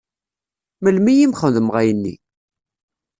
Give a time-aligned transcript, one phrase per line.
[0.83, 2.15] Melmi i m-xedmeɣ ayenni?